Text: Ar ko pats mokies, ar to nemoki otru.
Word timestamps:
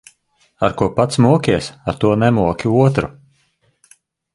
Ar 0.67 0.73
ko 0.79 0.87
pats 1.01 1.21
mokies, 1.27 1.69
ar 1.91 2.01
to 2.05 2.13
nemoki 2.25 2.77
otru. 2.83 3.15